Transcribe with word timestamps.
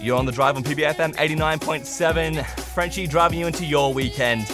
You're 0.00 0.16
on 0.16 0.26
the 0.26 0.32
drive 0.32 0.56
on 0.56 0.62
PBFM 0.64 1.14
89.7. 1.16 2.44
Frenchy 2.60 3.06
driving 3.06 3.40
you 3.40 3.46
into 3.46 3.64
your 3.64 3.92
weekend. 3.92 4.46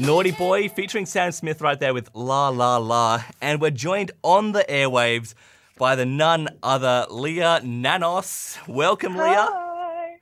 Naughty 0.00 0.30
Boy 0.30 0.68
featuring 0.68 1.04
Sam 1.06 1.30
Smith 1.32 1.60
right 1.60 1.78
there 1.78 1.92
with 1.92 2.08
La 2.14 2.48
La 2.48 2.78
La. 2.78 3.22
And 3.40 3.60
we're 3.60 3.70
joined 3.70 4.12
on 4.22 4.52
the 4.52 4.64
airwaves 4.68 5.34
by 5.78 5.94
the 5.94 6.06
none 6.06 6.48
other 6.62 7.06
Leea 7.10 7.62
Nanos. 7.62 8.58
Welcome, 8.66 9.14
Leea. 9.14 9.34
Hi. 9.48 10.16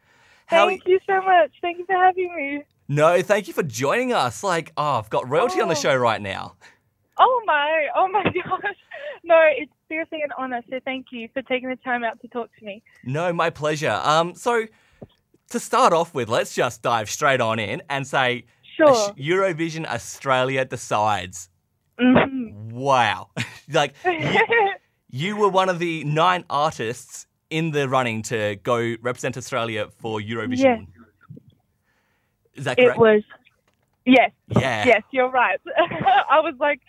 How- 0.47 0.67
Thank 0.67 0.87
you 0.87 0.99
so 1.07 1.21
much. 1.23 1.53
Thank 1.61 1.79
you 1.79 1.87
for 1.87 1.95
having 1.95 2.35
me. 2.37 2.65
No, 2.89 3.23
thank 3.23 3.47
you 3.49 3.55
for 3.55 3.63
joining 3.63 4.13
us. 4.13 4.43
Like, 4.45 4.73
oh, 4.77 4.99
I've 4.99 5.11
got 5.11 5.29
royalty 5.29 5.61
on 5.61 5.69
the 5.69 5.75
Oh. 5.75 5.79
show 5.81 5.95
right 5.97 6.21
now. 6.21 6.55
Oh 7.19 7.43
my, 7.47 7.87
oh 7.95 8.09
my 8.09 8.23
gosh. 8.45 8.77
No, 9.23 9.41
it's 9.57 9.73
seriously 9.89 10.21
an 10.23 10.31
honor. 10.39 10.63
So 10.71 10.81
thank 10.85 11.07
you 11.11 11.29
for 11.33 11.43
taking 11.43 11.69
the 11.69 11.77
time 11.77 12.05
out 12.05 12.21
to 12.21 12.29
talk 12.29 12.51
to 12.59 12.65
me. 12.65 12.83
No, 13.05 13.33
my 13.33 13.51
pleasure. 13.51 14.01
Um, 14.03 14.35
so 14.35 14.65
to 15.51 15.61
start 15.61 15.93
off 15.93 16.15
with, 16.15 16.29
let's 16.29 16.55
just 16.55 16.83
dive 16.83 17.09
straight 17.11 17.41
on 17.41 17.59
in 17.59 17.83
and 17.89 18.07
say 18.07 18.45
Sure. 18.77 19.13
Eurovision 19.15 19.87
Australia 19.87 20.65
decides. 20.65 21.49
Mhm. 22.01 22.73
Wow. 22.73 23.29
like 23.73 23.95
you, 24.05 24.41
you 25.11 25.37
were 25.37 25.49
one 25.49 25.69
of 25.69 25.79
the 25.79 26.03
nine 26.03 26.45
artists 26.51 27.27
in 27.51 27.71
the 27.71 27.89
running 27.89 28.23
to 28.23 28.57
go 28.65 28.97
represent 29.01 29.37
Australia 29.37 29.87
for 29.99 30.19
Eurovision. 30.19 30.59
Yes. 30.59 30.81
Is 32.55 32.65
that 32.65 32.77
correct? 32.77 32.97
it 32.97 33.01
was. 33.01 33.23
Yes. 34.05 34.33
yeah. 34.49 34.85
Yes, 34.85 35.03
you're 35.11 35.31
right. 35.31 35.61
I 36.31 36.41
was 36.41 36.55
like 36.59 36.81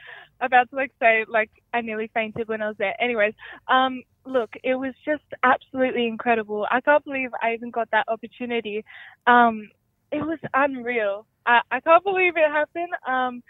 about 0.42 0.70
to 0.70 0.76
like 0.76 0.92
say 1.00 1.26
like 1.28 1.50
I 1.74 1.82
nearly 1.82 2.10
fainted 2.14 2.48
when 2.48 2.62
I 2.62 2.68
was 2.68 2.78
there. 2.78 3.02
Anyways, 3.02 3.34
um, 3.68 4.04
look, 4.26 4.52
it 4.64 4.76
was 4.76 4.94
just 5.06 5.24
absolutely 5.44 6.08
incredible. 6.08 6.68
I 6.70 6.82
can't 6.82 7.04
believe 7.04 7.30
I 7.42 7.54
even 7.54 7.72
got 7.72 7.90
that 7.92 8.06
opportunity. 8.08 8.84
Um, 9.28 9.70
it 10.12 10.22
was 10.26 10.40
unreal. 10.54 11.26
I, 11.46 11.62
I 11.72 11.80
can't 11.80 12.04
believe 12.04 12.34
it 12.38 12.52
happened. 12.52 12.94
Um, 13.08 13.44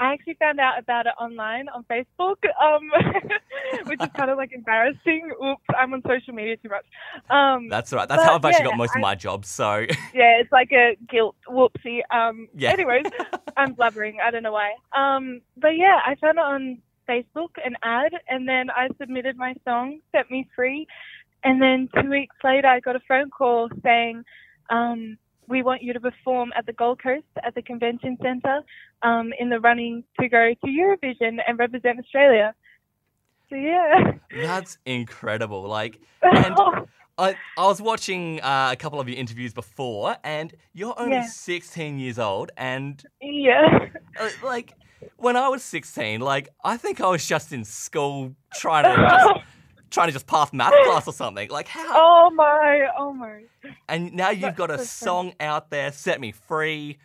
I 0.00 0.14
actually 0.14 0.34
found 0.34 0.58
out 0.58 0.78
about 0.78 1.06
it 1.06 1.12
online 1.20 1.68
on 1.68 1.84
Facebook, 1.84 2.36
um, 2.58 2.90
which 3.84 4.00
is 4.00 4.08
kind 4.16 4.30
of 4.30 4.38
like 4.38 4.50
embarrassing. 4.52 5.30
Oops, 5.44 5.62
I'm 5.78 5.92
on 5.92 6.02
social 6.08 6.32
media 6.32 6.56
too 6.56 6.70
much. 6.70 6.86
Um, 7.28 7.68
That's 7.68 7.92
all 7.92 7.98
right. 7.98 8.08
That's 8.08 8.24
how 8.24 8.34
I've 8.34 8.44
actually 8.44 8.64
yeah, 8.64 8.70
got 8.70 8.78
most 8.78 8.96
of 8.96 9.02
my 9.02 9.14
jobs. 9.14 9.50
So 9.50 9.74
yeah, 10.14 10.40
it's 10.40 10.50
like 10.50 10.72
a 10.72 10.96
guilt 11.08 11.36
whoopsie. 11.46 12.00
Um, 12.10 12.48
Yeah. 12.56 12.70
Anyways, 12.70 13.04
I'm 13.58 13.74
blubbering. 13.74 14.18
I 14.24 14.30
don't 14.30 14.42
know 14.42 14.52
why. 14.52 14.72
Um, 14.96 15.42
but 15.58 15.76
yeah, 15.76 16.00
I 16.04 16.14
found 16.14 16.38
it 16.38 16.44
on 16.44 16.78
Facebook, 17.06 17.50
an 17.62 17.76
ad, 17.82 18.12
and 18.26 18.48
then 18.48 18.70
I 18.70 18.88
submitted 18.98 19.36
my 19.36 19.54
song, 19.66 20.00
Set 20.12 20.30
Me 20.30 20.48
Free, 20.56 20.86
and 21.44 21.60
then 21.60 21.88
two 21.94 22.08
weeks 22.08 22.36
later, 22.42 22.68
I 22.68 22.80
got 22.80 22.96
a 22.96 23.00
phone 23.06 23.28
call 23.28 23.68
saying, 23.82 24.24
um, 24.70 25.18
"We 25.50 25.62
want 25.62 25.82
you 25.82 25.92
to 25.92 26.00
perform 26.00 26.52
at 26.58 26.64
the 26.66 26.72
Gold 26.72 27.02
Coast 27.02 27.26
at 27.46 27.54
the 27.54 27.62
Convention 27.62 28.16
Centre, 28.22 28.60
um, 29.02 29.26
in 29.38 29.50
the 29.50 29.60
running 29.60 30.04
to 30.20 30.28
go 30.28 30.54
to 30.62 30.66
Eurovision 30.80 31.34
and 31.46 31.58
represent 31.58 31.98
Australia." 31.98 32.54
So 33.48 33.56
yeah. 33.56 34.12
that's 34.48 34.78
incredible. 34.86 35.62
Like 35.64 36.00
And- 36.22 36.56
I, 37.18 37.36
I 37.58 37.66
was 37.66 37.82
watching 37.82 38.40
uh, 38.40 38.70
a 38.72 38.76
couple 38.76 38.98
of 38.98 39.06
your 39.06 39.18
interviews 39.18 39.52
before, 39.52 40.16
and 40.24 40.54
you're 40.72 40.98
only 40.98 41.16
Yeah. 41.16 41.26
16 41.26 41.98
years 41.98 42.18
old, 42.18 42.50
and 42.56 43.04
yeah. 43.20 43.88
uh, 44.18 44.28
like 44.42 44.72
when 45.16 45.36
I 45.36 45.48
was 45.48 45.62
16, 45.62 46.20
like 46.20 46.48
I 46.64 46.78
think 46.78 47.00
I 47.02 47.08
was 47.08 47.26
just 47.26 47.52
in 47.52 47.64
school 47.64 48.34
trying 48.54 48.84
to 48.84 48.94
just, 49.02 49.46
trying 49.90 50.08
to 50.08 50.12
just 50.12 50.26
pass 50.26 50.52
math 50.52 50.72
class 50.84 51.06
or 51.06 51.12
something. 51.12 51.50
Like 51.50 51.68
how? 51.68 51.92
oh 51.94 52.30
my! 52.30 52.86
Oh 52.96 53.12
my! 53.12 53.42
And 53.88 54.14
now 54.14 54.30
you've 54.30 54.42
That's 54.42 54.56
got 54.56 54.70
a 54.70 54.78
so 54.78 54.84
song 54.84 55.34
out 55.40 55.70
there, 55.70 55.92
"Set 55.92 56.20
Me 56.20 56.32
Free." 56.32 56.98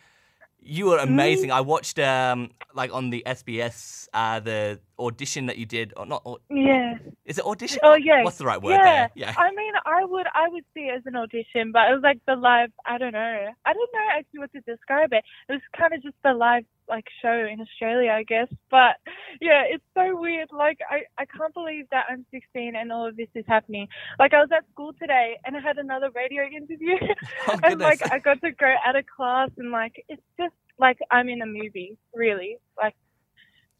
You 0.68 0.86
were 0.86 0.98
amazing. 0.98 1.52
I 1.52 1.60
watched 1.60 1.98
um 2.00 2.50
like 2.74 2.92
on 2.92 3.10
the 3.10 3.22
SBS 3.24 4.08
uh 4.12 4.40
the 4.40 4.80
audition 4.98 5.46
that 5.46 5.58
you 5.58 5.66
did, 5.66 5.92
or 5.96 6.06
not? 6.06 6.22
Or, 6.24 6.38
Yeah. 6.50 6.94
is 7.24 7.38
it 7.38 7.44
audition? 7.44 7.78
Oh 7.84 7.94
yeah. 7.94 8.24
What's 8.24 8.38
the 8.38 8.46
right 8.46 8.60
word 8.60 8.72
yeah. 8.72 8.84
there? 8.84 9.10
Yeah. 9.14 9.34
I 9.36 9.50
mean, 9.54 9.72
I 9.84 10.04
would 10.04 10.26
I 10.34 10.48
would 10.48 10.64
see 10.74 10.88
it 10.88 10.96
as 10.96 11.02
an 11.06 11.14
audition, 11.14 11.70
but 11.72 11.88
it 11.88 11.94
was 11.94 12.02
like 12.02 12.18
the 12.26 12.34
live. 12.34 12.70
I 12.84 12.98
don't 12.98 13.12
know. 13.12 13.46
I 13.64 13.72
don't 13.72 13.90
know 13.94 14.06
actually 14.18 14.40
what 14.40 14.52
to 14.52 14.60
describe 14.62 15.12
it. 15.12 15.22
It 15.48 15.52
was 15.52 15.62
kind 15.78 15.92
of 15.94 16.02
just 16.02 16.16
the 16.24 16.32
live 16.32 16.64
like 16.88 17.04
show 17.22 17.46
in 17.50 17.60
Australia, 17.60 18.12
I 18.12 18.22
guess. 18.22 18.48
But 18.70 18.96
yeah, 19.40 19.62
it's 19.66 19.84
so 19.94 20.18
weird. 20.18 20.48
Like 20.52 20.78
I 20.90 21.02
I 21.20 21.26
can't 21.26 21.54
believe 21.54 21.86
that 21.90 22.06
I'm 22.10 22.24
16 22.30 22.74
and 22.76 22.92
all 22.92 23.06
of 23.06 23.16
this 23.16 23.28
is 23.34 23.44
happening. 23.46 23.88
Like 24.18 24.34
I 24.34 24.40
was 24.40 24.50
at 24.56 24.64
school 24.72 24.92
today 25.00 25.38
and 25.44 25.56
I 25.56 25.60
had 25.60 25.78
another 25.78 26.10
radio 26.14 26.44
interview, 26.44 26.96
Oh, 27.48 27.58
and 27.64 27.80
like. 27.80 28.00
I 28.10 28.18
got 28.18 28.40
to 28.42 28.52
go 28.52 28.72
out 28.84 28.96
of 28.96 29.04
class 29.06 29.50
and 29.58 29.70
like 29.70 30.04
it's 30.08 30.22
just 30.38 30.54
like 30.78 30.98
I'm 31.10 31.28
in 31.28 31.42
a 31.42 31.46
movie, 31.46 31.98
really. 32.14 32.58
Like 32.76 32.94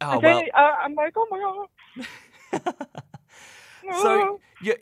oh 0.01 0.07
I 0.07 0.17
well. 0.17 0.21
don't, 0.21 0.51
uh, 0.55 0.75
I'm 0.83 0.95
like, 0.95 1.15
oh 1.17 1.27
my 1.31 2.59
god. 2.59 2.73
So 4.03 4.41
you 4.63 4.75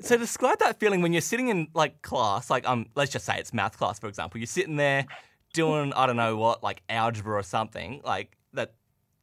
so 0.00 0.16
describe 0.16 0.58
that 0.60 0.78
feeling 0.78 1.02
when 1.02 1.12
you're 1.12 1.20
sitting 1.20 1.48
in 1.48 1.68
like 1.74 2.00
class, 2.02 2.48
like 2.48 2.68
um, 2.68 2.86
let's 2.94 3.10
just 3.10 3.24
say 3.24 3.36
it's 3.38 3.52
math 3.52 3.76
class, 3.76 3.98
for 3.98 4.06
example. 4.06 4.38
You're 4.38 4.46
sitting 4.46 4.76
there 4.76 5.06
doing 5.52 5.92
I 5.94 6.06
don't 6.06 6.16
know 6.16 6.36
what, 6.36 6.62
like 6.62 6.82
algebra 6.88 7.38
or 7.38 7.42
something, 7.42 8.00
like 8.04 8.36
that. 8.54 8.74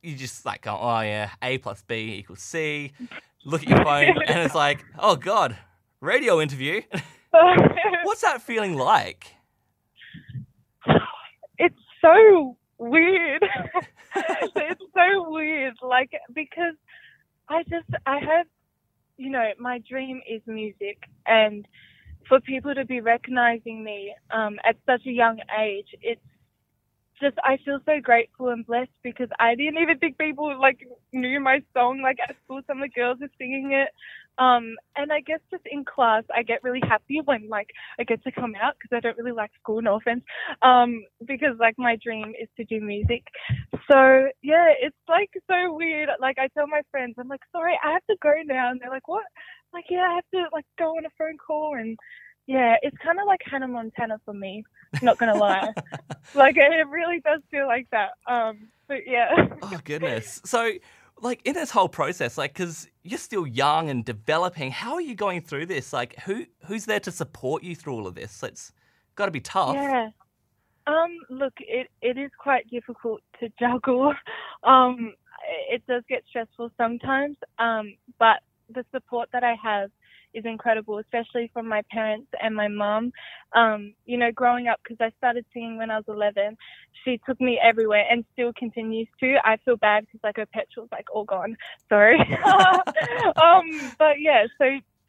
You 0.02 0.16
just 0.16 0.46
like 0.46 0.62
go, 0.62 0.78
oh 0.80 1.02
yeah, 1.02 1.32
a 1.42 1.58
plus 1.58 1.82
b 1.82 2.16
equals 2.18 2.42
c. 2.42 2.92
Look 3.46 3.64
at 3.64 3.70
your 3.70 3.84
phone, 3.84 4.22
and 4.28 4.40
it's 4.40 4.56
like, 4.56 4.84
oh 4.98 5.16
god, 5.16 5.58
radio 6.02 6.42
interview. 6.42 6.82
What's 8.04 8.22
that 8.22 8.42
feeling 8.42 8.76
like? 8.78 9.36
it's 11.58 11.80
so 12.02 12.58
weird. 12.78 13.44
it's 14.16 14.82
so 14.94 15.30
weird. 15.30 15.76
Like 15.82 16.12
because 16.34 16.76
I 17.50 17.64
just 17.64 17.90
I 18.06 18.20
have 18.20 18.48
you 19.20 19.30
know, 19.30 19.52
my 19.60 19.80
dream 19.80 20.22
is 20.28 20.42
music 20.48 20.98
and 21.28 21.68
for 22.28 22.40
people 22.42 22.76
to 22.76 22.86
be 22.86 23.02
recognizing 23.02 23.84
me 23.84 24.14
um, 24.32 24.58
at 24.68 24.76
such 24.86 25.06
a 25.06 25.12
young 25.12 25.40
age, 25.60 25.88
it's 26.02 26.22
just 27.22 27.38
I 27.44 27.58
feel 27.66 27.80
so 27.86 28.00
grateful 28.02 28.50
and 28.50 28.66
blessed 28.66 28.92
because 29.04 29.30
I 29.40 29.56
didn't 29.56 29.82
even 29.82 30.00
think 30.00 30.18
people 30.18 30.58
like 30.60 30.80
knew 31.14 31.40
my 31.40 31.62
song. 31.74 32.02
Like 32.02 32.18
at 32.28 32.36
school, 32.44 32.62
some 32.68 32.82
of 32.82 32.90
the 32.90 32.94
girls 33.00 33.20
were 33.22 33.30
singing 33.38 33.72
it, 33.74 33.90
um, 34.42 34.76
and 34.96 35.12
I 35.12 35.22
guess 35.22 35.40
just 35.52 35.64
in 35.72 35.86
class, 35.86 36.24
I 36.36 36.44
get 36.44 36.64
really 36.64 36.82
happy 36.88 37.22
when 37.26 37.50
like 37.50 37.70
I 38.00 38.04
get 38.04 38.24
to 38.24 38.32
come 38.32 38.54
out 38.62 38.76
because 38.80 38.96
I 38.96 39.02
don't 39.02 39.18
really 39.18 39.32
like 39.36 39.52
school. 39.62 39.82
No 39.82 39.98
offense, 39.98 40.24
um, 40.62 41.04
because 41.26 41.58
like 41.60 41.76
my 41.78 41.98
dream 42.04 42.34
is 42.42 42.50
to 42.58 42.66
do 42.66 42.82
music. 42.82 43.24
So 43.92 44.30
yeah, 44.42 44.70
it's 44.80 44.98
like 45.08 45.32
so 45.50 45.74
weird. 45.74 46.10
Like 46.22 46.38
I 46.40 46.48
tell 46.50 46.68
my 46.68 46.82
friends, 46.92 47.16
I'm 47.20 47.28
like, 47.28 47.42
sorry, 47.52 47.80
I 47.84 47.94
have 47.94 48.06
to 48.10 48.18
go 48.22 48.34
now, 48.46 48.72
and 48.72 48.80
they're 48.82 48.90
like, 48.90 49.08
what? 49.08 49.26
Like 49.74 49.86
yeah, 49.90 50.08
I 50.12 50.16
have 50.16 50.30
to 50.34 50.46
like 50.54 50.66
go 50.78 50.92
on 50.98 51.06
a 51.06 51.10
phone 51.18 51.38
call 51.38 51.76
and. 51.76 51.98
Yeah, 52.50 52.78
it's 52.82 52.98
kind 52.98 53.20
of 53.20 53.28
like 53.28 53.42
Hannah 53.46 53.68
Montana 53.68 54.20
for 54.26 54.34
me. 54.34 54.64
Not 55.04 55.20
gonna 55.20 55.38
lie, 55.38 55.72
like 56.34 56.58
it 56.58 56.88
really 56.88 57.20
does 57.20 57.42
feel 57.52 57.68
like 57.68 57.88
that. 57.92 58.14
Um, 58.26 58.70
but 58.88 59.02
yeah. 59.06 59.30
Oh 59.62 59.80
goodness. 59.84 60.42
So, 60.46 60.72
like 61.22 61.42
in 61.46 61.54
this 61.54 61.70
whole 61.70 61.88
process, 61.88 62.40
like, 62.40 62.54
because 62.54 62.88
you're 63.04 63.20
still 63.20 63.46
young 63.46 63.92
and 63.92 64.04
developing, 64.04 64.72
how 64.72 64.96
are 64.96 65.02
you 65.02 65.14
going 65.14 65.42
through 65.42 65.68
this? 65.68 65.94
Like, 65.94 66.18
who 66.22 66.48
who's 66.66 66.86
there 66.86 67.00
to 67.02 67.12
support 67.12 67.62
you 67.62 67.76
through 67.76 67.94
all 67.94 68.08
of 68.08 68.16
this? 68.16 68.42
It's 68.42 68.72
got 69.16 69.26
to 69.28 69.32
be 69.32 69.42
tough. 69.42 69.76
Yeah. 69.76 70.10
Um, 70.88 71.20
look, 71.30 71.54
it, 71.60 71.92
it 72.02 72.18
is 72.18 72.32
quite 72.40 72.68
difficult 72.72 73.22
to 73.42 73.50
juggle. 73.60 74.16
Um, 74.64 75.14
it 75.70 75.84
does 75.88 76.02
get 76.10 76.24
stressful 76.28 76.72
sometimes. 76.78 77.38
Um, 77.60 77.94
but 78.18 78.38
the 78.74 78.84
support 78.92 79.30
that 79.34 79.44
I 79.44 79.54
have 79.62 79.92
is 80.34 80.46
incredible, 80.46 80.98
especially 81.00 81.50
from 81.54 81.68
my 81.68 81.82
parents 81.92 82.28
and 82.42 82.56
my 82.56 82.68
mom. 82.68 83.12
Um, 83.54 83.94
you 84.06 84.18
know, 84.18 84.32
growing 84.32 84.68
up, 84.68 84.80
because 84.84 84.98
I 85.00 85.12
started 85.18 85.46
singing 85.54 85.78
when 85.78 85.92
I 85.92 85.98
was 85.98 86.06
11, 86.08 86.58
she 87.04 87.20
took 87.26 87.40
me 87.42 87.60
everywhere 87.62 88.06
and 88.10 88.26
still 88.34 88.52
continues 88.58 89.08
to. 89.20 89.36
I 89.44 89.58
feel 89.66 89.78
bad 89.78 90.06
because 90.06 90.20
like 90.24 90.38
her 90.38 90.46
petrol's 90.46 90.90
like 90.92 91.08
all 91.14 91.26
gone. 91.26 91.58
Sorry. 91.88 92.20
um, 92.46 93.94
but 93.98 94.20
yeah, 94.20 94.46
so 94.58 94.66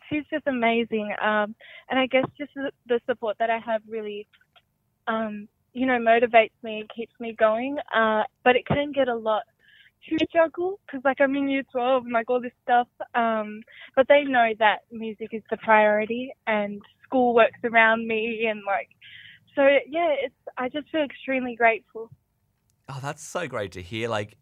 she's 0.09 0.25
just 0.31 0.47
amazing. 0.47 1.15
Um, 1.23 1.55
and 1.89 1.99
I 1.99 2.07
guess 2.07 2.25
just 2.39 2.53
the, 2.87 3.01
support 3.07 3.37
that 3.39 3.51
I 3.51 3.59
have 3.59 3.83
really 3.89 4.27
um, 5.07 5.49
you 5.73 5.87
know, 5.87 5.99
motivates 5.99 6.51
me 6.63 6.81
and 6.81 6.91
keeps 6.95 7.13
me 7.21 7.33
going. 7.33 7.79
Uh, 7.95 8.23
but 8.45 8.57
it 8.57 8.67
can 8.67 8.93
get 8.93 9.09
a 9.09 9.15
lot 9.15 9.43
to 10.09 10.27
juggle 10.33 10.81
because, 10.87 11.03
like, 11.05 11.21
I'm 11.21 11.35
in 11.37 11.49
year 11.49 11.63
12 11.71 12.05
and, 12.05 12.13
like, 12.13 12.31
all 12.31 12.41
this 12.41 12.53
stuff. 12.63 12.89
Um, 13.15 13.63
but 13.97 14.07
they 14.09 14.23
know 14.25 14.51
that 14.59 14.81
music 14.91 15.29
is 15.33 15.43
the 15.51 15.57
priority 15.59 16.33
and 16.47 16.81
school 17.05 17.35
works 17.35 17.59
around 17.65 18.07
me 18.07 18.47
and, 18.49 18.63
like, 18.67 18.89
so 19.55 19.63
yeah, 19.89 20.15
it's, 20.23 20.35
I 20.57 20.69
just 20.69 20.89
feel 20.91 21.03
extremely 21.03 21.57
grateful. 21.57 22.11
Oh, 22.89 22.99
that's 23.03 23.23
so 23.23 23.47
great 23.47 23.73
to 23.73 23.83
hear. 23.83 24.09
Like, 24.09 24.37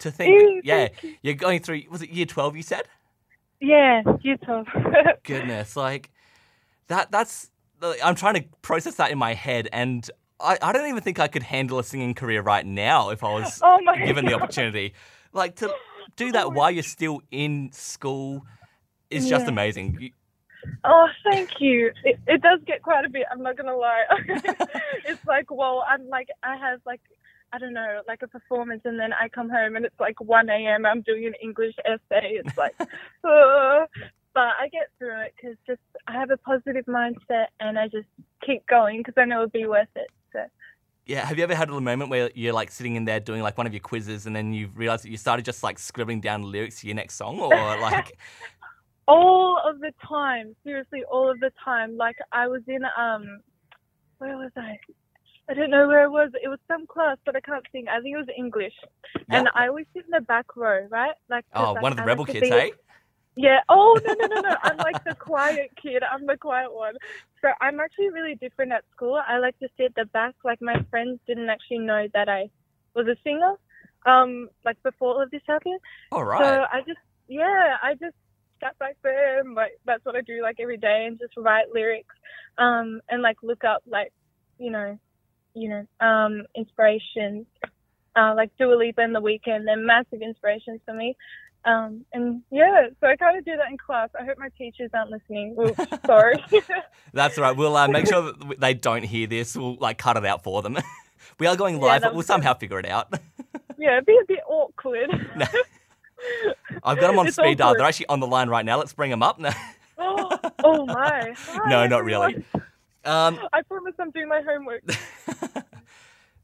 to 0.00 0.10
think, 0.10 0.30
Ew, 0.30 0.62
that, 0.64 0.64
yeah, 0.64 0.88
you. 1.02 1.16
you're 1.22 1.34
going 1.34 1.60
through. 1.60 1.82
Was 1.90 2.02
it 2.02 2.10
year 2.10 2.26
twelve? 2.26 2.56
You 2.56 2.62
said. 2.62 2.82
Yeah, 3.60 4.02
year 4.20 4.36
12. 4.36 4.66
Goodness, 5.24 5.76
like 5.76 6.10
that. 6.86 7.10
That's 7.10 7.50
I'm 7.82 8.14
trying 8.14 8.34
to 8.34 8.44
process 8.62 8.96
that 8.96 9.10
in 9.10 9.18
my 9.18 9.34
head, 9.34 9.68
and 9.72 10.08
I, 10.40 10.58
I 10.62 10.72
don't 10.72 10.88
even 10.88 11.02
think 11.02 11.18
I 11.18 11.28
could 11.28 11.42
handle 11.42 11.78
a 11.78 11.84
singing 11.84 12.14
career 12.14 12.42
right 12.42 12.64
now 12.64 13.10
if 13.10 13.24
I 13.24 13.32
was 13.40 13.60
Oh 13.62 13.78
given 14.04 14.24
the 14.24 14.34
opportunity. 14.34 14.94
Like 15.32 15.56
to 15.56 15.72
do 16.16 16.32
that 16.32 16.52
while 16.52 16.70
you're 16.70 16.82
still 16.82 17.22
in 17.30 17.70
school 17.72 18.44
is 19.10 19.28
just 19.28 19.46
amazing. 19.48 19.96
You- 20.00 20.10
Oh, 20.84 21.06
thank 21.24 21.50
you. 21.60 21.90
It, 22.04 22.18
it 22.26 22.42
does 22.42 22.60
get 22.66 22.82
quite 22.82 23.04
a 23.04 23.08
bit. 23.08 23.26
I'm 23.30 23.42
not 23.42 23.56
gonna 23.56 23.76
lie. 23.76 24.04
it's 24.28 25.24
like, 25.26 25.50
well, 25.50 25.84
I'm 25.88 26.08
like, 26.08 26.28
I 26.42 26.56
have 26.56 26.80
like, 26.86 27.00
I 27.52 27.58
don't 27.58 27.72
know, 27.72 28.02
like 28.06 28.22
a 28.22 28.28
performance, 28.28 28.82
and 28.84 28.98
then 28.98 29.12
I 29.12 29.28
come 29.28 29.48
home 29.50 29.76
and 29.76 29.84
it's 29.84 29.98
like 29.98 30.20
1 30.20 30.48
a.m. 30.50 30.84
I'm 30.86 31.02
doing 31.02 31.26
an 31.26 31.34
English 31.42 31.74
essay. 31.84 32.40
It's 32.44 32.56
like, 32.56 32.74
uh, 32.80 33.86
but 34.34 34.52
I 34.60 34.68
get 34.70 34.88
through 34.98 35.20
it 35.22 35.34
because 35.36 35.56
just 35.66 35.80
I 36.06 36.12
have 36.12 36.30
a 36.30 36.36
positive 36.36 36.84
mindset 36.86 37.46
and 37.60 37.78
I 37.78 37.88
just 37.88 38.08
keep 38.44 38.66
going 38.66 38.98
because 38.98 39.14
I 39.16 39.24
know 39.24 39.36
it'll 39.42 39.48
be 39.50 39.66
worth 39.66 39.88
it. 39.96 40.08
Yeah, 41.08 41.24
have 41.24 41.38
you 41.38 41.44
ever 41.44 41.54
had 41.54 41.70
a 41.70 41.80
moment 41.80 42.10
where 42.10 42.30
you're 42.34 42.52
like 42.52 42.70
sitting 42.70 42.94
in 42.96 43.06
there 43.06 43.18
doing 43.18 43.40
like 43.40 43.56
one 43.56 43.66
of 43.66 43.72
your 43.72 43.80
quizzes 43.80 44.26
and 44.26 44.36
then 44.36 44.52
you 44.52 44.68
realize 44.74 45.00
that 45.02 45.10
you 45.10 45.16
started 45.16 45.42
just 45.42 45.62
like 45.62 45.78
scribbling 45.78 46.20
down 46.20 46.42
lyrics 46.42 46.82
to 46.82 46.86
your 46.86 46.96
next 46.96 47.14
song 47.14 47.40
or 47.40 47.48
like 47.80 48.12
all 49.06 49.58
of 49.66 49.80
the 49.80 49.90
time 50.06 50.54
seriously 50.64 51.04
all 51.10 51.30
of 51.30 51.40
the 51.40 51.50
time. 51.64 51.96
Like 51.96 52.16
i 52.30 52.46
was 52.46 52.60
in 52.66 52.82
um 52.98 53.40
where 54.18 54.36
was 54.36 54.50
i? 54.58 54.78
I 55.48 55.54
don't 55.54 55.70
know 55.70 55.88
where 55.88 56.04
it 56.04 56.10
was. 56.10 56.30
It 56.42 56.48
was 56.48 56.58
some 56.68 56.86
class 56.86 57.16
but 57.24 57.34
i 57.34 57.40
can't 57.40 57.64
sing. 57.72 57.86
I 57.88 58.02
think 58.02 58.12
it 58.12 58.18
was 58.18 58.28
english. 58.36 58.74
Yeah. 59.14 59.38
and 59.38 59.48
i 59.54 59.66
always 59.66 59.86
sit 59.94 60.04
in 60.04 60.10
the 60.10 60.20
back 60.20 60.56
row 60.56 60.86
right? 60.90 61.14
Like 61.30 61.46
oh, 61.54 61.72
like, 61.72 61.82
one 61.82 61.92
of 61.92 61.96
the 61.96 62.02
I 62.02 62.06
rebel 62.06 62.24
like 62.24 62.34
kids, 62.34 62.48
hey? 62.50 62.72
yeah. 63.34 63.60
Oh 63.70 63.98
no 64.04 64.12
no 64.12 64.26
no 64.26 64.40
no. 64.42 64.56
I'm 64.62 64.76
like 64.76 65.02
the 65.04 65.14
quiet 65.14 65.70
kid. 65.80 66.02
I'm 66.02 66.26
the 66.26 66.36
quiet 66.36 66.70
one 66.70 66.96
so 67.42 67.48
i'm 67.60 67.80
actually 67.80 68.10
really 68.10 68.34
different 68.36 68.72
at 68.72 68.84
school 68.94 69.20
i 69.28 69.38
like 69.38 69.58
to 69.58 69.68
sit 69.76 69.86
at 69.86 69.94
the 69.94 70.04
back 70.06 70.34
like 70.44 70.60
my 70.60 70.74
friends 70.90 71.18
didn't 71.26 71.48
actually 71.48 71.78
know 71.78 72.06
that 72.14 72.28
i 72.28 72.48
was 72.94 73.06
a 73.06 73.16
singer 73.24 73.54
um 74.06 74.48
like 74.64 74.80
before 74.82 75.14
all 75.14 75.22
of 75.22 75.30
this 75.30 75.42
happened 75.46 75.80
All 76.12 76.24
right. 76.24 76.40
so. 76.40 76.64
I 76.72 76.80
just, 76.80 76.98
yeah, 77.28 77.76
I 77.82 77.92
just 77.94 78.14
sat 78.60 78.78
back 78.78 78.96
there 79.02 79.40
and 79.40 79.54
like 79.54 79.72
that's 79.84 80.04
what 80.04 80.16
I 80.16 80.20
do 80.22 80.42
like 80.42 80.56
every 80.60 80.76
day 80.76 81.04
and 81.06 81.18
just 81.18 81.34
write 81.36 81.66
lyrics, 81.72 82.14
um, 82.58 83.00
and 83.08 83.22
like 83.22 83.36
look 83.42 83.64
up 83.64 83.82
like, 83.86 84.12
you 84.58 84.70
know, 84.70 84.98
you 85.54 85.68
know, 85.68 86.06
um, 86.06 86.44
inspirations, 86.56 87.46
uh, 88.16 88.34
like 88.34 88.50
Dua 88.58 88.74
Lipa 88.74 89.00
and 89.00 89.14
The 89.14 89.20
Weeknd. 89.20 89.64
They're 89.64 89.76
massive 89.76 90.22
inspirations 90.22 90.80
for 90.84 90.94
me. 90.94 91.16
Um, 91.68 92.04
and 92.14 92.42
yeah, 92.50 92.86
so 93.00 93.08
I 93.08 93.16
kind 93.16 93.36
of 93.36 93.44
do 93.44 93.56
that 93.56 93.70
in 93.70 93.76
class. 93.76 94.08
I 94.18 94.24
hope 94.24 94.38
my 94.38 94.48
teachers 94.56 94.90
aren't 94.94 95.10
listening. 95.10 95.54
Oops, 95.60 95.80
sorry. 96.06 96.42
That's 97.12 97.36
all 97.36 97.44
right. 97.44 97.56
We'll 97.56 97.76
uh, 97.76 97.88
make 97.88 98.06
sure 98.06 98.32
that 98.32 98.60
they 98.60 98.74
don't 98.74 99.02
hear 99.02 99.26
this. 99.26 99.54
We'll 99.54 99.76
like 99.76 99.98
cut 99.98 100.16
it 100.16 100.24
out 100.24 100.42
for 100.42 100.62
them. 100.62 100.78
we 101.38 101.46
are 101.46 101.56
going 101.56 101.78
live, 101.78 102.00
that 102.00 102.08
but 102.08 102.12
we'll 102.14 102.18
was 102.18 102.26
somehow 102.26 102.54
figure 102.54 102.78
it 102.78 102.86
out. 102.86 103.12
yeah, 103.78 103.94
it'd 103.94 104.06
be 104.06 104.18
a 104.22 104.26
bit 104.26 104.40
awkward. 104.48 105.10
No. 105.36 105.46
I've 106.82 106.98
got 106.98 107.08
them 107.08 107.18
on 107.18 107.26
It's 107.26 107.36
speed 107.36 107.58
dial. 107.58 107.74
They're 107.76 107.86
actually 107.86 108.06
on 108.08 108.20
the 108.20 108.26
line 108.26 108.48
right 108.48 108.64
now. 108.64 108.78
Let's 108.78 108.94
bring 108.94 109.10
them 109.10 109.22
up. 109.22 109.38
now. 109.38 109.54
oh, 109.98 110.30
oh 110.64 110.86
my. 110.86 111.34
Hi, 111.36 111.70
no 111.70 111.86
not 111.86 112.04
really. 112.04 112.44
Um, 113.04 113.38
I 113.52 113.62
promise 113.62 113.94
I'm 113.98 114.10
doing 114.10 114.28
my 114.28 114.42
homework. 114.42 114.82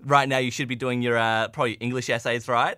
right 0.04 0.28
now, 0.28 0.38
you 0.38 0.50
should 0.50 0.68
be 0.68 0.76
doing 0.76 1.02
your 1.02 1.16
uh, 1.16 1.48
probably 1.48 1.72
English 1.72 2.10
essays, 2.10 2.46
right? 2.46 2.76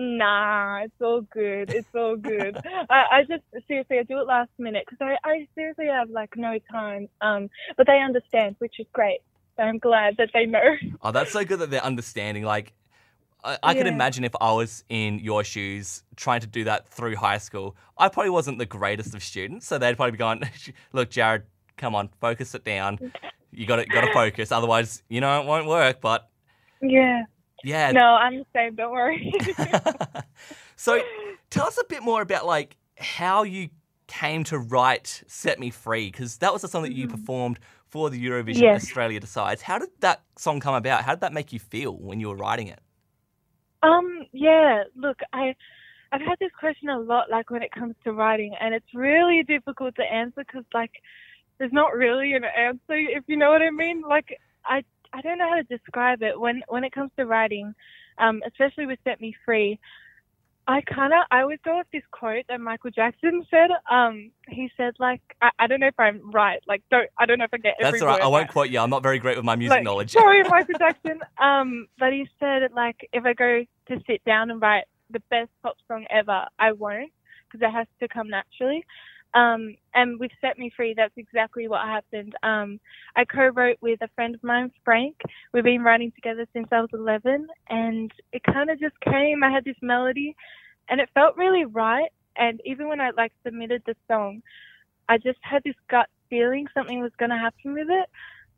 Nah, 0.00 0.84
it's 0.84 0.94
all 1.02 1.22
good. 1.32 1.70
It's 1.70 1.88
all 1.94 2.16
good. 2.16 2.58
I, 2.90 3.04
I 3.12 3.22
just 3.28 3.44
seriously, 3.68 3.98
I 4.00 4.04
do 4.04 4.20
it 4.20 4.26
last 4.26 4.50
minute 4.58 4.86
because 4.90 4.98
I, 5.24 5.28
I 5.28 5.48
seriously 5.54 5.88
have 5.88 6.10
like 6.10 6.30
no 6.36 6.58
time. 6.72 7.08
Um, 7.20 7.50
but 7.76 7.86
they 7.86 8.00
understand, 8.00 8.56
which 8.60 8.76
is 8.80 8.86
great. 8.94 9.20
So 9.58 9.64
I'm 9.64 9.78
glad 9.78 10.16
that 10.18 10.30
they 10.34 10.46
know. 10.46 10.62
Oh, 11.02 11.12
that's 11.12 11.32
so 11.32 11.44
good 11.44 11.60
that 11.60 11.70
they're 11.70 11.84
understanding. 11.84 12.44
Like, 12.44 12.74
I, 13.44 13.58
I 13.62 13.74
could 13.74 13.86
Yeah. 13.86 13.88
imagine 13.88 14.24
if 14.24 14.34
I 14.40 14.52
was 14.52 14.84
in 14.88 15.18
your 15.20 15.44
shoes 15.44 16.04
trying 16.16 16.40
to 16.42 16.48
do 16.48 16.64
that 16.64 16.88
through 16.88 17.16
high 17.16 17.38
school, 17.38 17.76
I 17.98 18.08
probably 18.08 18.30
wasn't 18.30 18.58
the 18.58 18.66
greatest 18.66 19.14
of 19.14 19.22
students. 19.24 19.66
So 19.66 19.78
they'd 19.78 19.96
probably 19.96 20.12
be 20.12 20.18
going, 20.18 20.42
"Look, 20.92 21.10
Jared, 21.10 21.44
come 21.76 21.94
on, 21.94 22.10
focus 22.20 22.54
it 22.54 22.64
down. 22.64 23.00
You 23.52 23.66
got 23.66 23.76
to 23.76 23.86
got 23.86 24.02
to 24.02 24.08
focus, 24.08 24.52
otherwise, 24.52 25.02
you 25.08 25.20
know, 25.20 25.40
it 25.40 25.46
won't 25.46 25.66
work." 25.66 26.00
But 26.00 26.28
Yeah. 26.82 27.24
Yeah. 27.64 27.92
No, 27.92 28.00
I'm 28.00 28.38
the 28.38 28.46
same. 28.54 28.74
Don't 28.74 28.92
worry. 28.92 29.32
so, 30.76 31.00
tell 31.50 31.66
us 31.66 31.78
a 31.78 31.84
bit 31.88 32.02
more 32.02 32.22
about 32.22 32.46
like 32.46 32.76
how 32.98 33.42
you 33.42 33.70
came 34.06 34.44
to 34.44 34.58
write 34.58 35.22
"Set 35.26 35.58
Me 35.58 35.70
Free" 35.70 36.06
because 36.10 36.38
that 36.38 36.52
was 36.52 36.64
a 36.64 36.68
song 36.68 36.82
that 36.82 36.92
you 36.92 37.06
performed 37.08 37.58
for 37.86 38.08
the 38.10 38.24
Eurovision 38.24 38.62
Yes. 38.62 38.82
Australia 38.82 39.20
Decides. 39.20 39.62
How 39.62 39.78
did 39.78 39.90
that 40.00 40.22
song 40.36 40.60
come 40.60 40.74
about? 40.74 41.02
How 41.04 41.12
did 41.12 41.20
that 41.20 41.32
make 41.32 41.52
you 41.52 41.58
feel 41.58 41.96
when 41.96 42.20
you 42.20 42.28
were 42.28 42.36
writing 42.36 42.68
it? 42.68 42.80
Um, 43.82 44.26
yeah, 44.32 44.84
look, 44.96 45.18
I 45.32 45.54
I've 46.12 46.20
had 46.20 46.38
this 46.40 46.50
question 46.58 46.88
a 46.88 46.98
lot 46.98 47.30
like 47.30 47.50
when 47.50 47.62
it 47.62 47.72
comes 47.72 47.94
to 48.04 48.12
writing 48.12 48.54
and 48.60 48.74
it's 48.74 48.94
really 48.94 49.42
difficult 49.44 49.94
to 49.96 50.02
answer 50.02 50.44
cuz 50.44 50.64
like 50.74 50.90
there's 51.58 51.72
not 51.72 51.94
really 51.94 52.32
an 52.34 52.44
answer 52.44 52.94
if 52.96 53.24
you 53.28 53.36
know 53.36 53.50
what 53.50 53.62
I 53.62 53.70
mean. 53.70 54.02
Like 54.02 54.38
I 54.64 54.84
I 55.12 55.20
don't 55.20 55.38
know 55.38 55.48
how 55.48 55.56
to 55.56 55.62
describe 55.64 56.22
it 56.22 56.38
when 56.38 56.62
when 56.68 56.84
it 56.84 56.92
comes 56.92 57.10
to 57.16 57.26
writing, 57.26 57.74
um 58.18 58.42
especially 58.46 58.86
with 58.86 58.98
Set 59.04 59.20
Me 59.20 59.34
Free. 59.44 59.78
I 60.66 60.82
kind 60.82 61.12
of 61.12 61.20
I 61.30 61.40
always 61.40 61.58
go 61.64 61.78
with 61.78 61.88
this 61.92 62.02
quote 62.12 62.44
that 62.48 62.60
Michael 62.60 62.90
Jackson 62.90 63.44
said. 63.50 63.70
Um, 63.90 64.30
he 64.48 64.70
said 64.76 64.94
like 65.00 65.20
I, 65.42 65.50
I 65.58 65.66
don't 65.66 65.80
know 65.80 65.88
if 65.88 65.98
I'm 65.98 66.30
right. 66.30 66.60
Like 66.68 66.82
don't 66.90 67.08
I 67.18 67.26
don't 67.26 67.38
know 67.38 67.44
if 67.44 67.54
I 67.54 67.58
get 67.58 67.74
every 67.80 67.98
That's 67.98 68.02
all 68.02 68.08
right. 68.08 68.22
I 68.22 68.28
won't 68.28 68.42
right. 68.42 68.50
quote 68.52 68.70
you. 68.70 68.78
I'm 68.78 68.90
not 68.90 69.02
very 69.02 69.18
great 69.18 69.36
with 69.36 69.44
my 69.44 69.56
music 69.56 69.76
Like, 69.76 69.84
knowledge. 69.84 70.12
Sorry, 70.12 70.42
Michael 70.48 70.78
Jackson. 70.78 71.20
Um, 71.38 71.88
but 71.98 72.12
he 72.12 72.28
said 72.38 72.70
like 72.74 73.08
if 73.12 73.24
I 73.24 73.32
go 73.32 73.64
to 73.88 74.00
sit 74.06 74.24
down 74.24 74.50
and 74.50 74.60
write 74.60 74.84
the 75.10 75.20
best 75.30 75.50
pop 75.62 75.76
song 75.88 76.06
ever, 76.10 76.46
I 76.58 76.72
won't 76.72 77.10
because 77.50 77.66
it 77.66 77.72
has 77.72 77.86
to 77.98 78.06
come 78.06 78.28
naturally. 78.28 78.84
Um, 79.34 79.76
and 79.94 80.18
with 80.20 80.30
Set 80.40 80.58
Me 80.58 80.72
Free, 80.76 80.94
that's 80.96 81.14
exactly 81.16 81.68
what 81.68 81.82
happened. 81.86 82.34
Um, 82.42 82.80
I 83.16 83.24
co-wrote 83.24 83.78
with 83.80 84.00
a 84.02 84.08
friend 84.14 84.34
of 84.34 84.42
mine, 84.42 84.70
Frank. 84.84 85.16
We've 85.52 85.64
been 85.64 85.82
writing 85.82 86.12
together 86.12 86.46
since 86.52 86.68
I 86.72 86.80
was 86.80 86.90
11, 86.92 87.46
and 87.68 88.10
it 88.32 88.42
kind 88.44 88.70
of 88.70 88.80
just 88.80 88.98
came. 89.00 89.44
I 89.44 89.50
had 89.50 89.64
this 89.64 89.76
melody, 89.82 90.34
and 90.88 91.00
it 91.00 91.10
felt 91.14 91.36
really 91.36 91.64
right. 91.64 92.10
And 92.36 92.60
even 92.64 92.88
when 92.88 93.00
I 93.00 93.10
like 93.16 93.32
submitted 93.44 93.82
the 93.86 93.94
song, 94.08 94.42
I 95.08 95.18
just 95.18 95.38
had 95.42 95.62
this 95.64 95.74
gut 95.90 96.08
feeling 96.30 96.66
something 96.74 97.00
was 97.00 97.12
going 97.18 97.30
to 97.30 97.36
happen 97.36 97.74
with 97.74 97.88
it. 97.90 98.08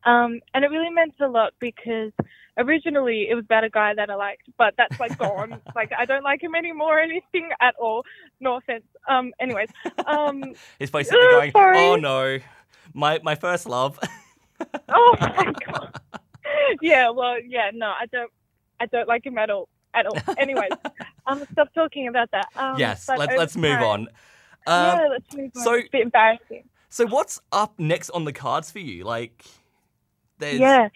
Um, 0.05 0.41
and 0.55 0.65
it 0.65 0.69
really 0.69 0.91
meant 0.91 1.15
a 1.21 1.29
lot 1.29 1.53
because 1.61 2.13
originally 2.59 3.29
it 3.31 3.35
was 3.35 3.45
about 3.45 3.65
a 3.65 3.71
guy 3.71 3.95
that 3.95 4.11
I 4.11 4.15
liked, 4.15 4.43
but 4.59 4.75
that's 4.77 4.99
like 4.99 5.17
gone. 5.19 5.61
like 5.77 5.93
I 5.97 6.05
don't 6.05 6.25
like 6.25 6.43
him 6.43 6.55
anymore 6.55 6.99
or 6.99 7.01
anything 7.01 7.51
at 7.61 7.75
all. 7.77 8.05
No 8.41 8.57
offense. 8.57 8.85
Um, 9.09 9.33
anyways, 9.41 9.69
um, 10.07 10.43
He's 10.79 10.91
probably 10.91 11.05
sitting 11.05 11.21
Oh, 11.23 11.31
going, 11.39 11.53
sorry. 11.53 11.79
"Oh 11.79 11.97
no, 11.97 12.39
my 12.95 13.21
my 13.23 13.35
first 13.35 13.67
love." 13.69 13.99
oh 14.89 15.17
my 15.21 15.53
god. 15.67 16.01
Yeah, 16.81 17.11
well, 17.11 17.41
yeah, 17.41 17.71
no, 17.73 17.87
I 17.87 18.07
don't, 18.13 18.31
I 18.81 18.87
don't 18.87 19.09
like 19.09 19.25
him 19.25 19.39
at 19.39 19.51
all, 19.51 19.69
at 19.95 20.07
all. 20.07 20.17
Anyways, 20.39 20.71
um, 21.27 21.45
stop 21.53 21.73
talking 21.75 22.09
about 22.09 22.31
that. 22.33 22.47
Um, 22.57 22.79
yes, 22.79 23.09
let's 23.09 23.33
let's 23.37 23.57
move 23.57 23.79
time- 23.79 23.85
on. 23.85 24.01
Um, 24.67 24.99
yeah, 24.99 25.09
let's 25.11 25.35
move 25.37 25.51
on. 25.57 25.63
so- 25.63 25.75
it's 25.75 25.89
a 25.89 25.91
bit 25.93 26.03
embarrassing. 26.03 26.65
So 26.89 27.07
what's 27.07 27.41
up 27.53 27.79
next 27.79 28.11
on 28.11 28.25
the 28.25 28.35
cards 28.35 28.71
for 28.71 28.79
you? 28.81 29.05
Like, 29.05 29.47
there's 30.43 30.59
Yeah. 30.59 30.89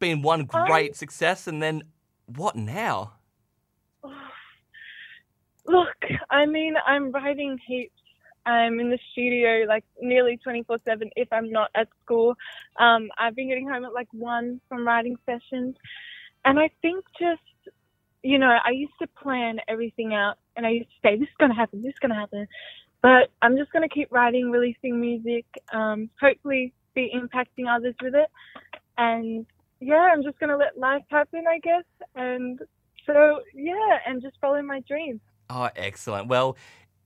been 0.00 0.22
one 0.22 0.44
great 0.46 0.96
success, 0.96 1.46
and 1.46 1.62
then 1.62 1.84
what 2.26 2.56
now? 2.56 3.14
Look, 5.66 5.96
I 6.30 6.46
mean, 6.46 6.74
I'm 6.86 7.12
writing 7.12 7.58
heaps. 7.66 7.92
I'm 8.46 8.80
in 8.80 8.90
the 8.90 8.98
studio 9.12 9.66
like 9.68 9.84
nearly 10.00 10.38
24 10.38 10.78
7 10.84 11.10
if 11.16 11.28
I'm 11.32 11.52
not 11.52 11.70
at 11.74 11.88
school. 12.02 12.36
Um, 12.80 13.10
I've 13.18 13.36
been 13.36 13.48
getting 13.48 13.68
home 13.68 13.84
at 13.84 13.94
like 13.94 14.08
1 14.12 14.60
from 14.68 14.86
writing 14.86 15.16
sessions. 15.26 15.76
And 16.44 16.58
I 16.60 16.70
think 16.82 17.04
just, 17.20 17.42
you 18.22 18.38
know, 18.38 18.58
I 18.64 18.70
used 18.70 18.94
to 19.02 19.08
plan 19.22 19.58
everything 19.68 20.14
out 20.14 20.36
and 20.56 20.66
I 20.66 20.70
used 20.70 20.90
to 20.90 20.96
say, 21.08 21.16
this 21.16 21.28
is 21.28 21.34
going 21.38 21.50
to 21.50 21.56
happen, 21.56 21.82
this 21.82 21.90
is 21.92 21.98
going 22.00 22.10
to 22.12 22.16
happen. 22.20 22.46
But 23.02 23.30
I'm 23.42 23.56
just 23.58 23.72
going 23.72 23.88
to 23.88 23.94
keep 23.94 24.08
writing, 24.12 24.50
releasing 24.50 25.00
music, 25.00 25.46
um, 25.72 26.10
hopefully 26.20 26.74
be 26.98 27.12
impacting 27.14 27.66
others 27.68 27.94
with 28.02 28.14
it. 28.14 28.28
And 28.96 29.46
yeah, 29.80 30.08
I'm 30.12 30.22
just 30.22 30.38
going 30.40 30.50
to 30.50 30.56
let 30.56 30.76
life 30.78 31.02
happen, 31.10 31.44
I 31.48 31.58
guess. 31.60 31.84
And 32.14 32.58
so, 33.06 33.40
yeah, 33.54 33.98
and 34.06 34.20
just 34.20 34.36
follow 34.40 34.60
my 34.62 34.80
dreams. 34.88 35.20
Oh, 35.50 35.68
excellent. 35.76 36.28
Well, 36.28 36.56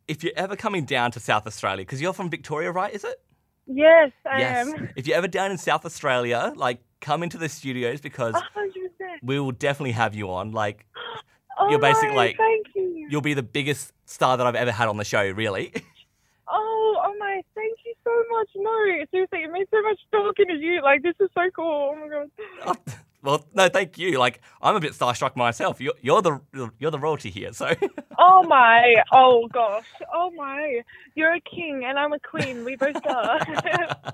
if 0.09 0.25
you're 0.25 0.33
ever 0.37 0.57
coming 0.57 0.85
down 0.85 1.11
to 1.13 1.21
South 1.21 1.47
Australia, 1.47 1.85
because 1.85 2.01
you're 2.01 2.13
from 2.13 2.31
Victoria, 2.31 2.73
right? 2.73 2.93
Is 2.93 3.05
it? 3.05 3.21
Yes, 3.67 4.11
I 4.27 4.39
yes. 4.41 4.69
am. 4.69 4.89
If 4.97 5.07
you're 5.07 5.17
ever 5.17 5.29
down 5.29 5.51
in 5.53 5.59
South 5.59 5.85
Australia, 5.85 6.53
like 6.57 6.81
come 7.01 7.23
into 7.23 7.39
the 7.39 7.49
studios 7.49 8.01
because 8.01 8.35
hundred 8.35 8.91
percent. 8.99 9.23
we 9.23 9.39
will 9.39 9.53
definitely 9.53 9.93
have 9.93 10.15
you 10.15 10.31
on. 10.33 10.51
Like 10.53 10.87
Oh 11.59 11.71
You're 11.71 11.79
basically 11.79 12.17
like- 12.17 12.37
Thank 12.37 12.67
you. 12.75 13.07
you'll 13.11 13.21
be 13.21 13.35
the 13.35 13.43
biggest 13.43 13.93
star 14.07 14.37
that 14.37 14.47
I've 14.47 14.57
ever 14.57 14.73
had 14.73 14.89
on 14.89 14.97
the 14.97 15.05
show, 15.05 15.23
really. 15.31 15.73
Oh, 16.55 16.97
oh 17.07 17.15
my! 17.19 17.41
Thank 17.55 17.79
you 17.87 17.95
so 18.05 18.11
much. 18.37 18.49
No, 18.63 19.05
seriously, 19.11 19.43
it 19.45 19.51
means 19.51 19.69
so 19.71 19.83
much 19.83 19.99
talking 20.13 20.47
to 20.49 20.55
you. 20.55 20.83
Like, 20.83 21.03
this 21.03 21.15
is 21.21 21.29
so 21.35 21.43
cool. 21.55 21.95
Oh 21.95 21.97
my 22.01 22.09
god. 22.09 22.31
Oh, 22.67 22.93
well, 23.23 23.45
no, 23.55 23.69
thank 23.69 23.99
you. 23.99 24.19
Like, 24.19 24.41
I'm 24.61 24.75
a 24.77 24.81
bit 24.81 24.93
starstruck 24.93 25.37
myself. 25.37 25.81
You're, 25.81 25.95
you're 26.01 26.23
the 26.23 26.41
you're 26.79 26.91
the 26.91 26.99
royalty 26.99 27.31
here, 27.31 27.53
so. 27.53 27.75
Oh 28.19 28.43
my. 28.45 28.95
Oh 29.13 29.49
gosh. 29.53 29.87
Oh 30.15 30.31
my. 30.33 30.83
You're 31.17 31.35
a 31.35 31.41
king 31.41 31.85
and 31.85 31.99
I'm 31.99 32.13
a 32.13 32.21
queen. 32.21 32.65
We 32.65 32.77
both 32.77 33.05
are. 33.07 33.41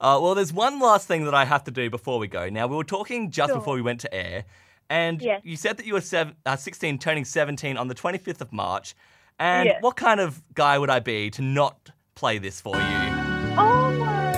Uh, 0.00 0.16
well, 0.22 0.36
there's 0.36 0.52
one 0.52 0.78
last 0.78 1.08
thing 1.08 1.24
that 1.24 1.34
I 1.34 1.44
have 1.44 1.64
to 1.64 1.72
do 1.72 1.90
before 1.90 2.20
we 2.20 2.28
go. 2.28 2.48
Now, 2.48 2.68
we 2.68 2.76
were 2.76 2.84
talking 2.84 3.32
just 3.32 3.48
Sure. 3.50 3.58
before 3.58 3.74
we 3.74 3.82
went 3.82 3.98
to 4.02 4.14
air, 4.14 4.44
and 4.88 5.20
Yes. 5.20 5.40
you 5.44 5.56
said 5.56 5.76
that 5.78 5.86
you 5.86 5.94
were 5.94 6.00
seven, 6.00 6.36
uh, 6.46 6.54
16, 6.54 6.98
turning 7.00 7.24
17 7.24 7.76
on 7.76 7.88
the 7.88 7.96
25th 7.96 8.40
of 8.40 8.52
March. 8.52 8.94
And 9.40 9.66
Yes. 9.66 9.82
what 9.82 9.96
kind 9.96 10.20
of 10.20 10.40
guy 10.54 10.78
would 10.78 10.88
I 10.88 11.00
be 11.00 11.30
to 11.30 11.42
not 11.42 11.90
play 12.14 12.38
this 12.38 12.60
for 12.60 12.76
you? 12.76 13.27
Oh 13.58 13.92
my. 13.98 14.32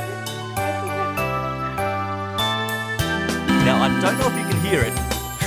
Now, 3.64 3.82
I 3.82 4.00
don't 4.00 4.18
know 4.18 4.26
if 4.28 4.36
you 4.38 4.44
can 4.52 4.60
hear 4.62 4.80
it 4.80 4.94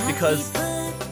because 0.08 0.52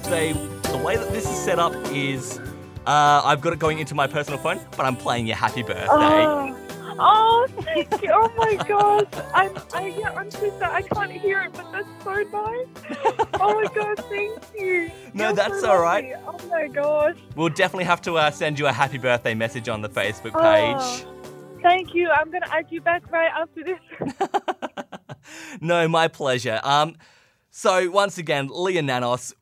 they, 0.09 0.33
the 0.71 0.77
way 0.83 0.95
that 0.97 1.11
this 1.11 1.25
is 1.29 1.37
set 1.43 1.59
up 1.59 1.73
is 1.91 2.39
uh, 2.85 3.21
I've 3.23 3.41
got 3.41 3.53
it 3.53 3.59
going 3.59 3.79
into 3.79 3.95
my 3.95 4.07
personal 4.07 4.39
phone, 4.39 4.59
but 4.77 4.85
I'm 4.85 4.95
playing 4.95 5.27
your 5.27 5.35
happy 5.35 5.63
birthday. 5.63 5.87
Oh. 5.89 6.57
Oh, 7.03 7.47
thank 7.61 7.89
you. 8.03 8.11
Oh 8.13 8.31
my 8.37 8.55
gosh. 8.67 9.05
I'm, 9.33 9.57
I, 9.73 9.87
yeah, 9.87 10.11
I'm 10.11 10.29
so 10.29 10.49
sorry. 10.59 10.73
I 10.73 10.81
can't 10.83 11.11
hear 11.11 11.41
it, 11.41 11.53
but 11.53 11.71
that's 11.71 11.87
so 12.03 12.13
nice. 12.13 12.67
Oh 13.39 13.55
my 13.59 13.67
god, 13.73 13.97
thank 14.07 14.39
you. 14.55 14.91
No, 15.13 15.27
You're 15.27 15.35
that's 15.35 15.61
so 15.61 15.71
all 15.71 15.81
right. 15.81 16.13
Oh 16.27 16.37
my 16.47 16.67
gosh. 16.67 17.15
We'll 17.35 17.49
definitely 17.49 17.85
have 17.85 18.01
to 18.03 18.17
uh, 18.17 18.29
send 18.29 18.59
you 18.59 18.67
a 18.67 18.71
happy 18.71 18.99
birthday 18.99 19.33
message 19.33 19.67
on 19.67 19.81
the 19.81 19.89
Facebook 19.89 20.31
Oh. 20.35 21.20
Thank 21.61 21.93
you. 21.93 22.09
I'm 22.09 22.29
going 22.31 22.43
to 22.43 22.53
add 22.53 22.65
you 22.69 22.81
back 22.81 23.09
right 23.11 23.31
after 23.35 23.63
this. 23.63 23.79
no, 25.61 25.87
my 25.87 26.07
pleasure. 26.07 26.59
Um, 26.63 26.95
so 27.49 27.89
once 27.91 28.17
again, 28.17 28.49
Leea 28.49 28.83
Nanos, 28.83 29.33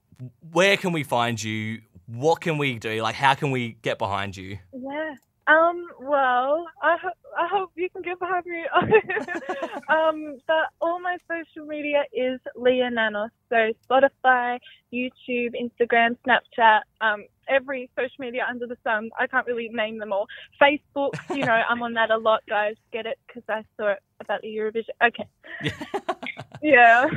where 0.51 0.77
can 0.77 0.91
we 0.91 1.03
find 1.03 1.41
you? 1.41 1.81
What 2.07 2.41
can 2.41 2.57
we 2.57 2.79
do? 2.79 3.01
Like, 3.01 3.15
how 3.15 3.35
can 3.35 3.51
we 3.51 3.77
get 3.81 3.97
behind 3.99 4.35
you? 4.35 4.57
Yeah. 4.73 5.15
Um. 5.47 5.85
Well, 6.01 6.65
I 6.81 6.97
ho- 7.01 7.09
I 7.39 7.47
hope 7.51 7.71
you 7.75 7.89
can 7.89 8.01
get 8.03 8.19
behind 8.19 8.45
me. 8.45 8.63
um. 9.89 10.37
But 10.47 10.67
all 10.81 10.99
my 11.01 11.17
social 11.29 11.67
media 11.67 12.03
is 12.13 12.39
Leea 12.57 12.91
Nanos. 12.93 13.31
So 13.49 13.71
Spotify, 13.89 14.59
YouTube, 14.93 15.53
Instagram, 15.55 16.17
Snapchat. 16.27 16.81
Um. 17.01 17.25
Every 17.49 17.89
social 17.97 18.13
media 18.19 18.45
under 18.49 18.67
the 18.67 18.77
sun. 18.83 19.09
I 19.19 19.27
can't 19.27 19.47
really 19.47 19.69
name 19.71 19.97
them 19.99 20.13
all. 20.13 20.27
Facebook. 20.61 21.13
You 21.35 21.45
know, 21.45 21.59
I'm 21.69 21.81
on 21.81 21.93
that 21.95 22.11
a 22.11 22.17
lot, 22.17 22.41
guys. 22.49 22.75
Get 22.93 23.05
it? 23.07 23.17
Because 23.27 23.43
I 23.49 23.63
saw 23.77 23.93
it 23.93 23.99
about 24.21 24.41
the 24.41 24.49
Eurovision. 24.49 24.93
Okay. 25.07 25.27
Yeah. 26.61 27.07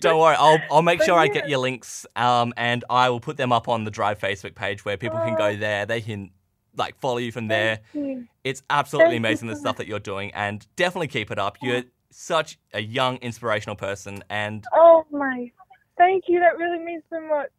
Don't 0.00 0.18
worry, 0.18 0.36
I'll 0.38 0.58
I'll 0.70 0.82
make 0.82 1.00
But 1.00 1.04
sure 1.06 1.18
I 1.18 1.28
get 1.28 1.48
your 1.48 1.58
links. 1.58 2.06
Um, 2.16 2.54
and 2.56 2.84
I 2.88 3.10
will 3.10 3.20
put 3.20 3.36
them 3.36 3.52
up 3.52 3.68
on 3.68 3.84
the 3.84 3.90
Drive 3.90 4.18
Facebook 4.18 4.54
page 4.54 4.84
where 4.86 4.96
people 4.96 5.18
can 5.18 5.34
go 5.36 5.48
Oh. 5.48 5.56
there. 5.56 5.86
They 5.86 6.00
can 6.00 6.30
like 6.76 6.98
follow 7.00 7.18
you 7.18 7.32
from 7.32 7.48
there. 7.48 7.80
You. 7.92 8.26
It's 8.44 8.62
absolutely 8.70 9.14
Thank 9.14 9.20
amazing 9.26 9.48
the 9.48 9.56
stuff 9.56 9.76
that 9.78 9.86
you're 9.86 9.98
doing, 9.98 10.30
and 10.34 10.66
definitely 10.76 11.08
keep 11.08 11.30
it 11.30 11.38
up. 11.38 11.58
You're 11.62 11.82
such 12.10 12.58
a 12.72 12.80
young, 12.80 13.16
inspirational 13.18 13.76
person, 13.76 14.22
and 14.30 14.64
Oh 14.72 15.04
my. 15.10 15.50
Thank 15.98 16.24
you. 16.28 16.40
That 16.40 16.58
really 16.58 16.78
means 16.84 17.02
so 17.10 17.20
much. 17.20 17.50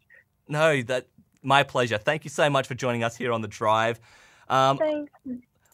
no, 0.47 0.81
that 0.83 1.07
my 1.43 1.63
pleasure. 1.63 1.97
Thank 1.97 2.23
you 2.23 2.29
so 2.29 2.49
much 2.49 2.67
for 2.67 2.75
joining 2.75 3.03
us 3.03 3.15
here 3.17 3.31
on 3.31 3.41
the 3.41 3.47
Drive. 3.47 3.99
Um, 4.49 4.77
Thanks. 4.77 5.11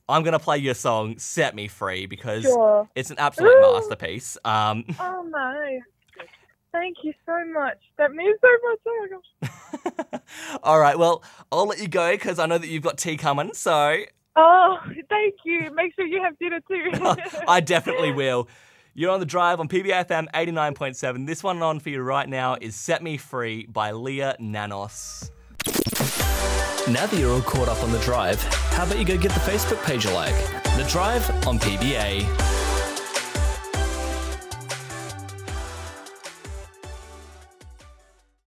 I'm 0.10 0.24
gonna 0.24 0.40
play 0.40 0.58
your 0.58 0.74
song 0.74 1.18
"Set 1.18 1.56
Me 1.56 1.68
Free" 1.68 2.06
because 2.08 2.44
Sure. 2.44 2.88
it's 2.96 3.10
an 3.10 3.18
absolute 3.20 3.56
Ooh. 3.58 3.62
masterpiece. 3.74 4.38
Um, 4.44 4.84
Oh 5.00 5.24
my. 5.30 5.80
Thank 6.74 6.98
you 7.04 7.14
so 7.26 7.46
much. 7.54 7.78
That 7.98 8.12
means 8.12 8.38
so 8.42 8.48
much. 8.70 8.80
Oh 8.86 9.08
my 9.42 9.50
gosh. 10.12 10.22
all 10.64 10.80
right, 10.80 10.98
well, 10.98 11.24
I'll 11.52 11.68
let 11.68 11.80
you 11.80 11.88
go 11.88 12.12
because 12.12 12.40
I 12.40 12.46
know 12.48 12.58
that 12.58 12.68
you've 12.68 12.84
got 12.84 12.98
tea 12.98 13.16
coming. 13.16 13.54
So 13.54 14.04
Oh, 14.36 14.78
thank 15.10 15.36
you. 15.46 15.70
Make 15.74 15.94
sure 15.96 16.06
you 16.06 16.22
have 16.24 16.38
dinner 16.40 16.60
too. 16.68 16.92
I 17.48 17.60
definitely 17.60 18.12
will. 18.14 18.48
You're 18.96 19.12
on 19.12 19.20
the 19.20 19.26
drive 19.26 19.60
on 19.60 19.68
PBFM 19.68 20.28
89.7. 20.34 21.26
This 21.26 21.44
one 21.44 21.62
on 21.62 21.80
for 21.80 21.90
you 21.90 22.02
right 22.02 22.28
now 22.28 22.58
is 22.60 22.76
Set 22.76 23.02
Me 23.02 23.18
Free 23.18 23.66
by 23.66 23.92
Leea 23.92 24.40
Nanos. 24.40 25.32
Now 26.90 27.06
that 27.06 27.14
you're 27.18 27.32
all 27.32 27.42
caught 27.42 27.70
up 27.70 27.82
on 27.82 27.92
the 27.92 28.00
drive, 28.00 28.42
how 28.74 28.84
about 28.86 29.00
you 29.00 29.06
go 29.06 29.18
get 29.18 29.32
the 29.32 29.40
Facebook 29.40 29.84
page 29.86 30.06
a 30.06 30.12
like? 30.14 30.36
The 30.76 30.86
Drive 30.90 31.28
on 31.48 31.58
PBA. 31.60 32.63